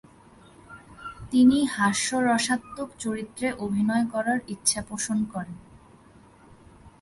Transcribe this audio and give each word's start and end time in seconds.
তিনি 1.31 1.57
হাস্যরসাত্মক 1.75 2.89
চরিত্রে 2.99 3.47
অভিনয় 3.65 4.05
করার 4.13 4.39
ইচ্ছাপোষণ 4.47 5.17
করেন। 5.33 5.57